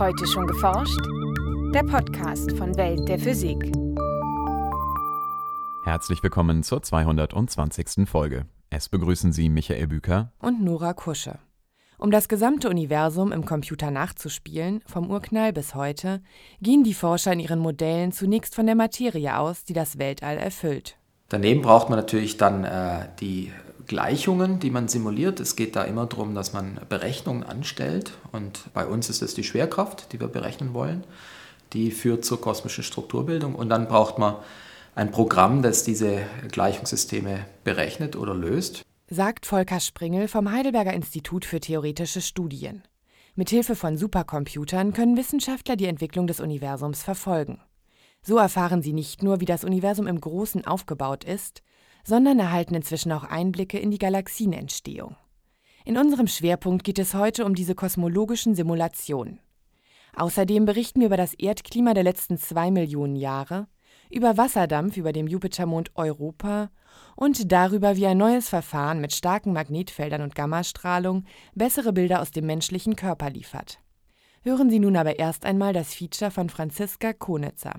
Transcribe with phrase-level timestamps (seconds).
[0.00, 0.98] Heute schon geforscht?
[1.74, 3.70] Der Podcast von Welt der Physik.
[5.84, 8.08] Herzlich willkommen zur 220.
[8.08, 8.46] Folge.
[8.70, 11.38] Es begrüßen Sie Michael Büker und Nora Kusche.
[11.98, 16.22] Um das gesamte Universum im Computer nachzuspielen, vom Urknall bis heute,
[16.62, 20.96] gehen die Forscher in ihren Modellen zunächst von der Materie aus, die das Weltall erfüllt.
[21.28, 23.52] Daneben braucht man natürlich dann äh, die
[23.90, 25.40] Gleichungen, die man simuliert.
[25.40, 28.12] Es geht da immer darum, dass man Berechnungen anstellt.
[28.30, 31.02] Und bei uns ist es die Schwerkraft, die wir berechnen wollen.
[31.72, 33.56] Die führt zur kosmischen Strukturbildung.
[33.56, 34.36] Und dann braucht man
[34.94, 36.20] ein Programm, das diese
[36.52, 38.82] Gleichungssysteme berechnet oder löst.
[39.08, 42.84] Sagt Volker Springel vom Heidelberger Institut für theoretische Studien.
[43.34, 47.60] Mithilfe von Supercomputern können Wissenschaftler die Entwicklung des Universums verfolgen.
[48.22, 51.62] So erfahren sie nicht nur, wie das Universum im Großen aufgebaut ist,
[52.04, 55.16] sondern erhalten inzwischen auch Einblicke in die Galaxienentstehung.
[55.84, 59.40] In unserem Schwerpunkt geht es heute um diese kosmologischen Simulationen.
[60.14, 63.68] Außerdem berichten wir über das Erdklima der letzten zwei Millionen Jahre,
[64.10, 66.70] über Wasserdampf über dem Jupitermond Europa
[67.16, 72.46] und darüber, wie ein neues Verfahren mit starken Magnetfeldern und Gammastrahlung bessere Bilder aus dem
[72.46, 73.78] menschlichen Körper liefert.
[74.42, 77.74] Hören Sie nun aber erst einmal das Feature von Franziska Konitzer.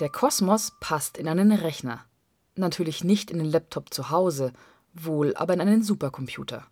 [0.00, 2.04] Der Kosmos passt in einen Rechner.
[2.56, 4.52] Natürlich nicht in den Laptop zu Hause,
[4.92, 6.66] wohl aber in einen Supercomputer.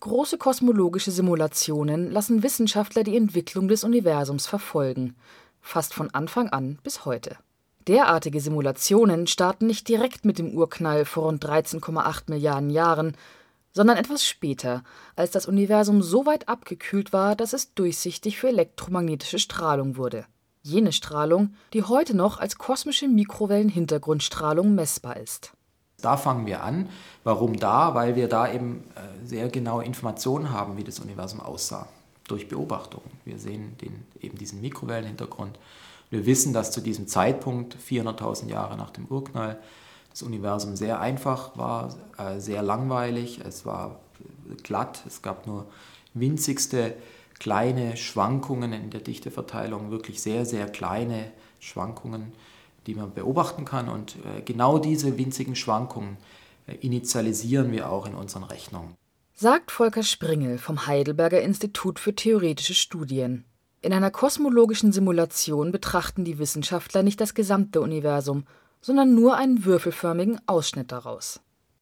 [0.00, 5.14] Große kosmologische Simulationen lassen Wissenschaftler die Entwicklung des Universums verfolgen,
[5.60, 7.36] fast von Anfang an bis heute.
[7.86, 13.16] Derartige Simulationen starten nicht direkt mit dem Urknall vor rund 13,8 Milliarden Jahren,
[13.72, 14.82] sondern etwas später,
[15.16, 20.26] als das Universum so weit abgekühlt war, dass es durchsichtig für elektromagnetische Strahlung wurde
[20.62, 25.52] jene Strahlung, die heute noch als kosmische Mikrowellenhintergrundstrahlung messbar ist.
[26.00, 26.88] Da fangen wir an.
[27.24, 27.94] Warum da?
[27.94, 31.88] Weil wir da eben äh, sehr genaue Informationen haben, wie das Universum aussah,
[32.26, 33.10] durch Beobachtungen.
[33.24, 35.58] Wir sehen den, eben diesen Mikrowellenhintergrund.
[36.10, 39.58] Wir wissen, dass zu diesem Zeitpunkt, 400.000 Jahre nach dem Urknall,
[40.10, 44.00] das Universum sehr einfach war, äh, sehr langweilig, es war
[44.62, 45.66] glatt, es gab nur
[46.14, 46.94] winzigste
[47.40, 52.32] kleine Schwankungen in der Dichteverteilung, wirklich sehr, sehr kleine Schwankungen,
[52.86, 53.88] die man beobachten kann.
[53.88, 56.18] Und äh, genau diese winzigen Schwankungen
[56.66, 58.94] äh, initialisieren wir auch in unseren Rechnungen.
[59.34, 63.46] Sagt Volker Springel vom Heidelberger Institut für theoretische Studien.
[63.80, 68.44] In einer kosmologischen Simulation betrachten die Wissenschaftler nicht das gesamte Universum,
[68.82, 71.40] sondern nur einen würfelförmigen Ausschnitt daraus.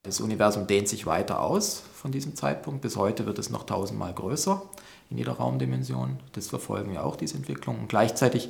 [0.08, 2.80] Das Universum dehnt sich weiter aus von diesem Zeitpunkt.
[2.80, 4.62] Bis heute wird es noch tausendmal größer
[5.10, 6.18] in jeder Raumdimension.
[6.32, 7.78] Das verfolgen wir auch, diese Entwicklung.
[7.78, 8.48] Und gleichzeitig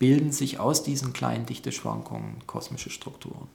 [0.00, 3.46] bilden sich aus diesen kleinen Dichteschwankungen kosmische Strukturen.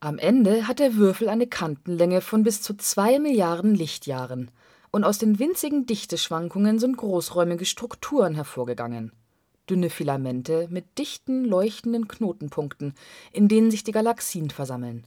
[0.00, 4.50] Am Ende hat der Würfel eine Kantenlänge von bis zu zwei Milliarden Lichtjahren.
[4.90, 9.12] Und aus den winzigen Dichteschwankungen sind großräumige Strukturen hervorgegangen.
[9.68, 12.94] Dünne Filamente mit dichten, leuchtenden Knotenpunkten,
[13.30, 15.06] in denen sich die Galaxien versammeln.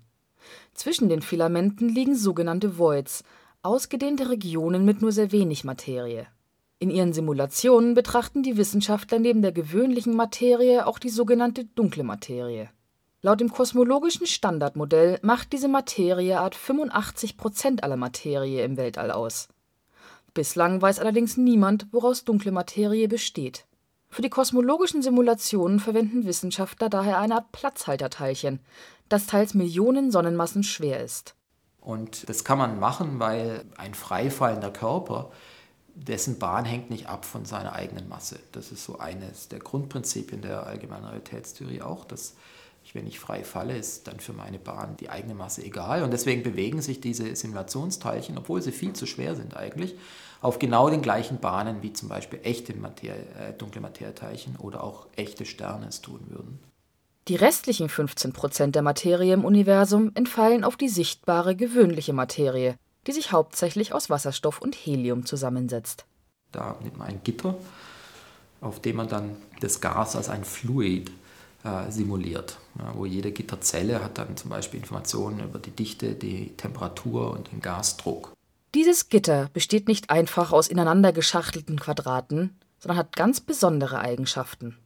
[0.74, 3.24] Zwischen den Filamenten liegen sogenannte Voids,
[3.63, 6.28] ausgedehnte Regionen mit nur sehr wenig Materie.
[6.80, 12.69] In ihren Simulationen betrachten die Wissenschaftler neben der gewöhnlichen Materie auch die sogenannte dunkle Materie.
[13.24, 19.47] Laut dem kosmologischen Standardmodell macht diese Materieart 85 Prozent aller Materie im Weltall aus.
[20.36, 23.66] Bislang weiß allerdings niemand, woraus dunkle Materie besteht.
[24.09, 28.59] Für die kosmologischen Simulationen verwenden Wissenschaftler daher eine Art Platzhalterteilchen,
[29.09, 31.35] das teils Millionen Sonnenmassen schwer ist.
[31.79, 35.31] Und das kann man machen, weil ein freifallender Körper
[35.95, 38.40] dessen Bahn hängt nicht ab von seiner eigenen Masse.
[38.51, 42.35] Das ist so eines der Grundprinzipien der allgemeinen Realitätstheorie auch, dass
[42.84, 46.03] ich, wenn ich frei falle, ist dann für meine Bahn die eigene Masse egal.
[46.03, 49.95] Und deswegen bewegen sich diese Simulationsteilchen, obwohl sie viel zu schwer sind eigentlich,
[50.41, 55.07] auf genau den gleichen Bahnen wie zum Beispiel echte Materie, äh, dunkle Materieteilchen oder auch
[55.16, 56.59] echte Sterne es tun würden.
[57.27, 63.11] Die restlichen 15 Prozent der Materie im Universum entfallen auf die sichtbare gewöhnliche Materie, die
[63.11, 66.06] sich hauptsächlich aus Wasserstoff und Helium zusammensetzt.
[66.53, 67.56] Da nimmt man ein Gitter,
[68.62, 71.12] auf dem man dann das Gas als ein Fluid
[71.65, 76.56] äh, simuliert, ja, wo jede Gitterzelle hat dann zum Beispiel Informationen über die Dichte, die
[76.56, 78.31] Temperatur und den Gasdruck.
[78.73, 84.77] Dieses Gitter besteht nicht einfach aus ineinander geschachtelten Quadraten, sondern hat ganz besondere Eigenschaften.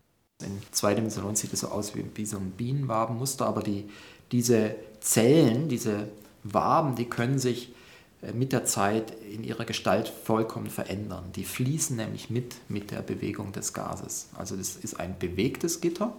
[0.42, 3.90] In zwei Dimensionen sieht es so aus wie, so ein Bienenwabenmuster, aber die,
[4.32, 6.08] diese Zellen, diese
[6.44, 7.74] Waben, die können sich
[8.22, 11.32] äh, mit der Zeit in ihrer Gestalt vollkommen verändern.
[11.36, 14.30] Die fließen nämlich mit mit der Bewegung des Gases.
[14.36, 16.14] Also das ist ein bewegtes Gitter.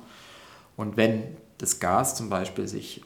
[0.76, 1.22] Und wenn
[1.58, 3.02] das Gas zum Beispiel sich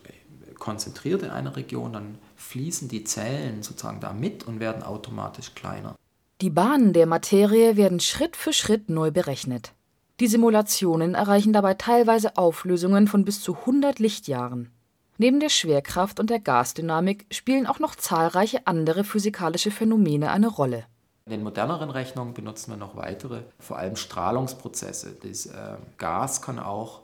[0.59, 5.95] konzentriert in einer Region, dann fließen die Zellen sozusagen da mit und werden automatisch kleiner.
[6.41, 9.73] Die Bahnen der Materie werden Schritt für Schritt neu berechnet.
[10.19, 14.71] Die Simulationen erreichen dabei teilweise Auflösungen von bis zu 100 Lichtjahren.
[15.19, 20.87] Neben der Schwerkraft und der Gasdynamik spielen auch noch zahlreiche andere physikalische Phänomene eine Rolle.
[21.27, 25.17] In den moderneren Rechnungen benutzen wir noch weitere, vor allem Strahlungsprozesse.
[25.23, 27.03] Das äh, Gas kann auch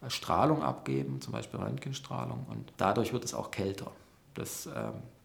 [0.00, 3.90] äh, Strahlung abgeben, zum Beispiel Röntgenstrahlung, und dadurch wird es auch kälter.
[4.34, 4.70] Das äh,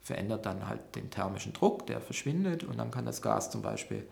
[0.01, 4.05] verändert dann halt den thermischen Druck, der verschwindet, und dann kann das Gas zum Beispiel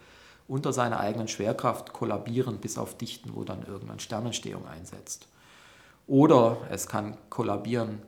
[0.47, 5.27] unter seiner eigenen Schwerkraft kollabieren bis auf Dichten, wo dann irgendwann Sternentstehung einsetzt.
[6.07, 8.01] Oder es kann kollabieren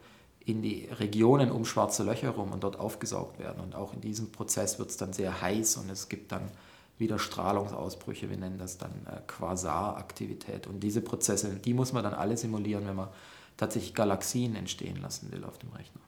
[0.45, 3.61] in die Regionen um schwarze Löcher herum und dort aufgesaugt werden.
[3.61, 6.49] Und auch in diesem Prozess wird es dann sehr heiß und es gibt dann
[6.97, 10.67] wieder Strahlungsausbrüche, wir nennen das dann äh, Quasaraktivität.
[10.67, 13.09] Und diese Prozesse, die muss man dann alle simulieren, wenn man
[13.57, 16.01] tatsächlich Galaxien entstehen lassen will auf dem Rechner.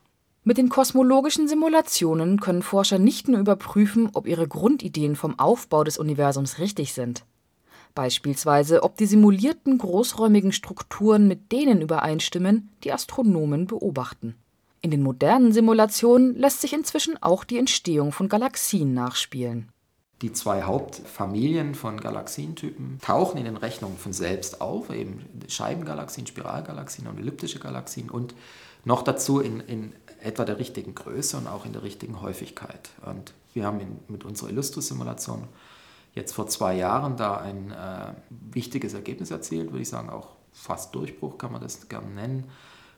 [0.44, 5.98] Mit den kosmologischen Simulationen können Forscher nicht nur überprüfen, ob ihre Grundideen vom Aufbau des
[5.98, 7.24] Universums richtig sind.
[7.94, 14.34] Beispielsweise, ob die simulierten großräumigen Strukturen mit denen übereinstimmen, die Astronomen beobachten.
[14.80, 19.68] In den modernen Simulationen lässt sich inzwischen auch die Entstehung von Galaxien nachspielen.
[20.22, 27.06] Die zwei Hauptfamilien von Galaxientypen tauchen in den Rechnungen von selbst auf, eben Scheibengalaxien, Spiralgalaxien
[27.06, 28.34] und elliptische Galaxien und
[28.84, 29.92] noch dazu in, in
[30.22, 32.90] etwa der richtigen Größe und auch in der richtigen Häufigkeit.
[33.04, 35.44] Und wir haben in, mit unserer Illustris-Simulation
[36.14, 40.94] jetzt vor zwei Jahren da ein äh, wichtiges Ergebnis erzielt, würde ich sagen, auch fast
[40.94, 42.44] Durchbruch kann man das gerne nennen,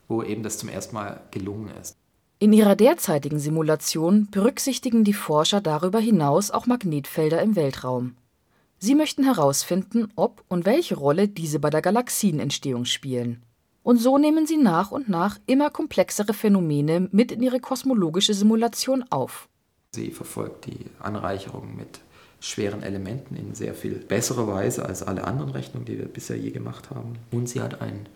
[0.08, 1.96] wo eben das zum ersten Mal gelungen ist.
[2.40, 8.16] In ihrer derzeitigen Simulation berücksichtigen die Forscher darüber hinaus auch Magnetfelder im Weltraum.
[8.78, 13.42] Sie möchten herausfinden, ob und welche Rolle diese bei der Galaxienentstehung spielen.
[13.84, 19.04] Und so nehmen sie nach und nach immer komplexere Phänomene mit in ihre kosmologische Simulation
[19.10, 19.46] auf.
[19.94, 22.00] Sie verfolgt die Anreicherung mit
[22.40, 26.50] schweren Elementen in sehr viel besserer Weise als alle anderen Rechnungen, die wir bisher je
[26.50, 27.18] gemacht haben.
[27.30, 28.08] Und sie hat ein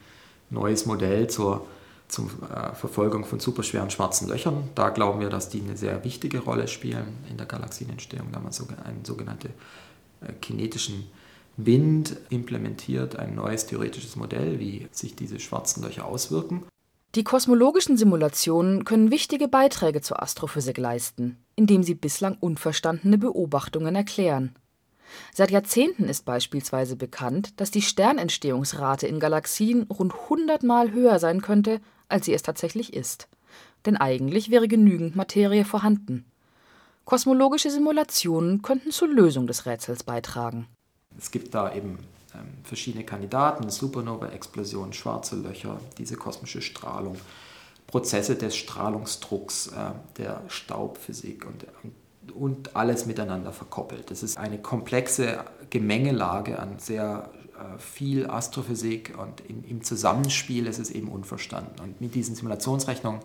[0.48, 1.66] neues Modell zur,
[2.08, 4.70] zur äh, Verfolgung von superschweren schwarzen Löchern.
[4.74, 8.32] Da glauben wir, dass die eine sehr wichtige Rolle spielen in der Galaxienentstehung.
[8.32, 9.52] Da haben wir einen sogenannten
[10.22, 11.10] äh, kinetischen
[11.60, 16.62] Wind implementiert ein neues theoretisches Modell, wie sich diese schwarzen Löcher auswirken.
[17.16, 24.54] Die kosmologischen Simulationen können wichtige Beiträge zur Astrophysik leisten, indem sie bislang unverstandene Beobachtungen erklären.
[25.34, 31.42] Seit Jahrzehnten ist beispielsweise bekannt, dass die Sternentstehungsrate in Galaxien rund 100 Mal höher sein
[31.42, 33.26] könnte, als sie es tatsächlich ist.
[33.84, 36.24] Denn eigentlich wäre genügend Materie vorhanden.
[37.04, 40.68] Kosmologische Simulationen könnten zur Lösung des Rätsels beitragen.
[41.18, 41.98] Es gibt da eben
[42.34, 47.16] ähm, verschiedene Kandidaten, Supernova-Explosionen, schwarze Löcher, diese kosmische Strahlung,
[47.86, 51.66] Prozesse des Strahlungsdrucks, äh, der Staubphysik und,
[52.34, 54.10] und alles miteinander verkoppelt.
[54.10, 60.90] Das ist eine komplexe Gemengelage an sehr äh, viel Astrophysik und im Zusammenspiel ist es
[60.90, 61.80] eben unverstanden.
[61.82, 63.20] Und mit diesen Simulationsrechnungen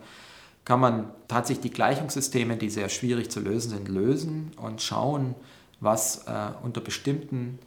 [0.65, 5.35] kann man tatsächlich die Gleichungssysteme, die sehr schwierig zu lösen sind, lösen und schauen,
[5.79, 6.31] was äh,
[6.63, 7.59] unter bestimmten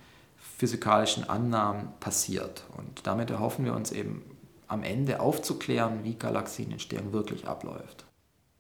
[0.57, 2.65] physikalischen Annahmen passiert.
[2.77, 4.23] Und damit erhoffen wir uns eben
[4.69, 8.07] am Ende aufzuklären, wie Galaxienentstehung wirklich abläuft.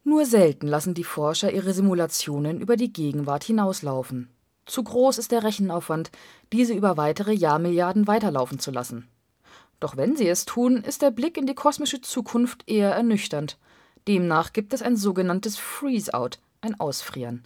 [0.04, 4.28] Nur selten lassen die Forscher ihre Simulationen über die Gegenwart hinauslaufen.
[4.66, 6.10] Zu groß ist der Rechenaufwand,
[6.52, 9.08] diese über weitere Jahrmilliarden weiterlaufen zu lassen.
[9.80, 13.58] Doch wenn sie es tun, ist der Blick in die kosmische Zukunft eher ernüchternd.
[14.06, 17.44] Demnach gibt es ein sogenanntes Freeze-out, ein Ausfrieren.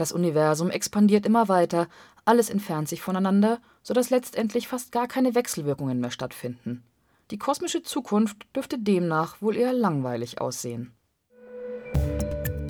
[0.00, 1.86] Das Universum expandiert immer weiter,
[2.24, 6.82] alles entfernt sich voneinander, sodass letztendlich fast gar keine Wechselwirkungen mehr stattfinden.
[7.30, 10.94] Die kosmische Zukunft dürfte demnach wohl eher langweilig aussehen.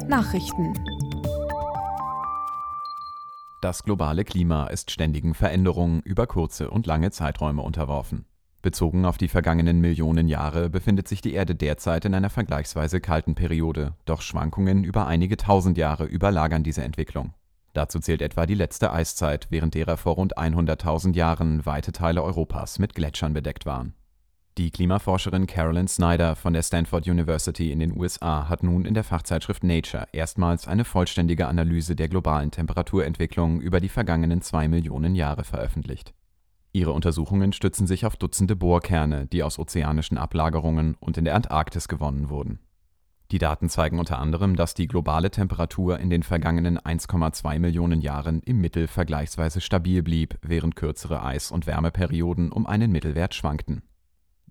[0.08, 0.74] Nachrichten
[3.62, 8.24] Das globale Klima ist ständigen Veränderungen über kurze und lange Zeiträume unterworfen.
[8.62, 13.34] Bezogen auf die vergangenen Millionen Jahre befindet sich die Erde derzeit in einer vergleichsweise kalten
[13.34, 17.32] Periode, doch Schwankungen über einige tausend Jahre überlagern diese Entwicklung.
[17.72, 22.78] Dazu zählt etwa die letzte Eiszeit, während derer vor rund 100.000 Jahren weite Teile Europas
[22.78, 23.94] mit Gletschern bedeckt waren.
[24.58, 29.04] Die Klimaforscherin Carolyn Snyder von der Stanford University in den USA hat nun in der
[29.04, 35.44] Fachzeitschrift Nature erstmals eine vollständige Analyse der globalen Temperaturentwicklung über die vergangenen zwei Millionen Jahre
[35.44, 36.12] veröffentlicht.
[36.72, 41.88] Ihre Untersuchungen stützen sich auf Dutzende Bohrkerne, die aus ozeanischen Ablagerungen und in der Antarktis
[41.88, 42.60] gewonnen wurden.
[43.32, 48.40] Die Daten zeigen unter anderem, dass die globale Temperatur in den vergangenen 1,2 Millionen Jahren
[48.40, 53.82] im Mittel vergleichsweise stabil blieb, während kürzere Eis- und Wärmeperioden um einen Mittelwert schwankten.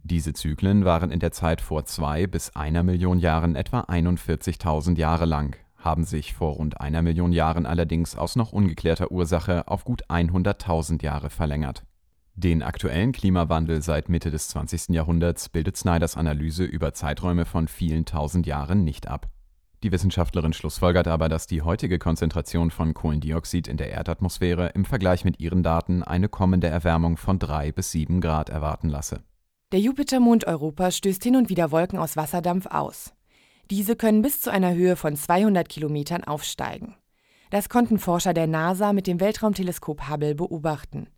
[0.03, 5.25] Diese Zyklen waren in der Zeit vor zwei bis einer Million Jahren etwa 41.000 Jahre
[5.25, 10.05] lang, haben sich vor rund einer Million Jahren allerdings aus noch ungeklärter Ursache auf gut
[10.09, 11.83] 100.000 Jahre verlängert.
[12.41, 14.95] Den aktuellen Klimawandel seit Mitte des 20.
[14.95, 19.27] Jahrhunderts bildet Snyders Analyse über Zeiträume von vielen tausend Jahren nicht ab.
[19.83, 25.25] Die Wissenschaftlerin schlussfolgert aber, dass die heutige Konzentration von Kohlendioxid in der Erdatmosphäre im Vergleich
[25.25, 29.21] mit ihren Daten eine kommende Erwärmung von 3 bis 7 Grad erwarten lasse.
[29.73, 33.11] Der Jupitermond Europa stößt hin und wieder Wolken aus Wasserdampf aus.
[33.69, 36.95] Diese können bis zu einer Höhe von 200 Kilometern aufsteigen.
[37.49, 41.09] Das konnten Forscher der NASA mit dem Weltraumteleskop Hubble beobachten.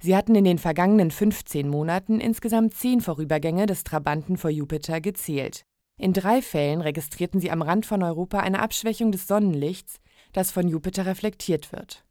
[0.00, 5.64] Sie hatten in den vergangenen 15 Monaten insgesamt zehn Vorübergänge des Trabanten vor Jupiter gezählt.
[5.98, 9.98] In drei Fällen registrierten sie am Rand von Europa eine Abschwächung des Sonnenlichts,
[10.32, 12.04] das von Jupiter reflektiert wird.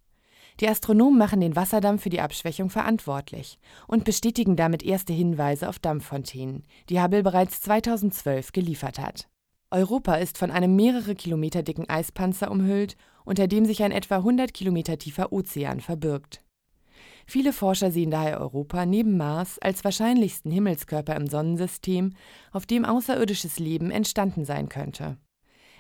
[0.62, 5.80] Die Astronomen machen den Wasserdampf für die Abschwächung verantwortlich und bestätigen damit erste Hinweise auf
[5.80, 9.28] Dampffontänen, die Hubble bereits 2012 geliefert hat.
[9.70, 14.54] Europa ist von einem mehrere Kilometer dicken Eispanzer umhüllt, unter dem sich ein etwa 100
[14.54, 16.45] Kilometer tiefer Ozean verbirgt.
[17.28, 22.14] Viele Forscher sehen daher Europa neben Mars als wahrscheinlichsten Himmelskörper im Sonnensystem,
[22.52, 25.18] auf dem außerirdisches Leben entstanden sein könnte.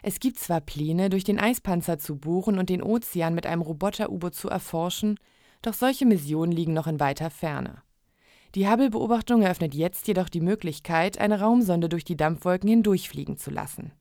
[0.01, 4.35] Es gibt zwar Pläne, durch den Eispanzer zu bohren und den Ozean mit einem Roboter-U-Boot
[4.35, 5.19] zu erforschen,
[5.61, 7.81] doch solche Missionen liegen noch in weiter Ferne.
[8.53, 13.91] Die Hubble-Beobachtung eröffnet jetzt jedoch die Möglichkeit, eine Raumsonde durch die Dampfwolken hindurchfliegen zu lassen.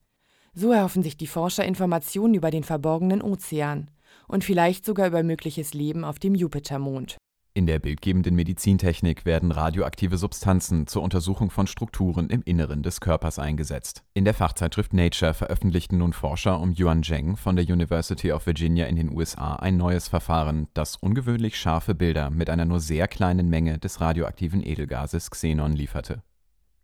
[0.52, 3.90] So erhoffen sich die Forscher Informationen über den verborgenen Ozean
[4.28, 7.16] und vielleicht sogar über mögliches Leben auf dem Jupitermond.
[7.56, 13.38] In der bildgebenden Medizintechnik werden radioaktive Substanzen zur Untersuchung von Strukturen im Inneren des Körpers
[13.38, 14.02] eingesetzt.
[14.12, 18.86] In der Fachzeitschrift Nature veröffentlichten nun Forscher um Yuan Zheng von der University of Virginia
[18.86, 23.48] in den USA ein neues Verfahren, das ungewöhnlich scharfe Bilder mit einer nur sehr kleinen
[23.48, 26.24] Menge des radioaktiven Edelgases Xenon lieferte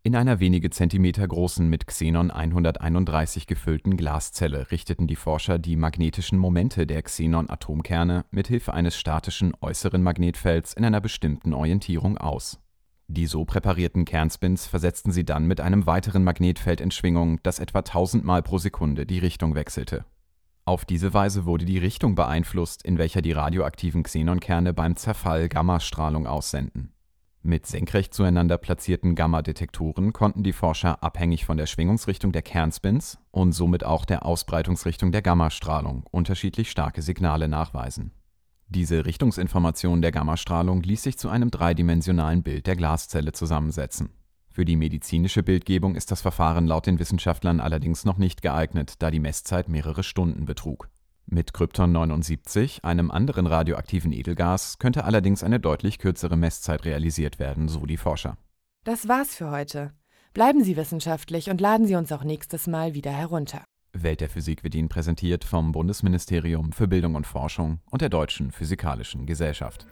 [0.02, 6.38] in einer wenige Zentimeter großen, mit Xenon 131 gefüllten Glaszelle richteten die Forscher die magnetischen
[6.38, 12.58] Momente der Xenon-Atomkerne mit Hilfe eines statischen äußeren Magnetfelds in einer bestimmten Orientierung aus.
[13.08, 17.80] Die so präparierten Kernspins versetzten sie dann mit einem weiteren Magnetfeld in Schwingung, das etwa
[17.80, 20.06] 1000 Mal pro Sekunde die Richtung wechselte.
[20.64, 26.26] Auf diese Weise wurde die Richtung beeinflusst, in welcher die radioaktiven Xenonkerne beim Zerfall Gammastrahlung
[26.26, 26.94] aussenden
[27.42, 33.52] mit senkrecht zueinander platzierten Gamma-Detektoren konnten die Forscher abhängig von der Schwingungsrichtung der Kernspins und
[33.52, 38.12] somit auch der Ausbreitungsrichtung der Gammastrahlung unterschiedlich starke Signale nachweisen.
[38.68, 44.10] Diese Richtungsinformation der Gammastrahlung ließ sich zu einem dreidimensionalen Bild der Glaszelle zusammensetzen.
[44.50, 49.10] Für die medizinische Bildgebung ist das Verfahren laut den Wissenschaftlern allerdings noch nicht geeignet, da
[49.10, 50.90] die Messzeit mehrere Stunden betrug
[51.32, 57.68] mit Krypton 79, einem anderen radioaktiven Edelgas, könnte allerdings eine deutlich kürzere Messzeit realisiert werden,
[57.68, 58.36] so die Forscher.
[58.84, 59.92] Das war's für heute.
[60.32, 63.64] Bleiben Sie wissenschaftlich und laden Sie uns auch nächstes Mal wieder herunter.
[63.92, 68.52] Welt der Physik wird Ihnen präsentiert vom Bundesministerium für Bildung und Forschung und der Deutschen
[68.52, 69.86] Physikalischen Gesellschaft.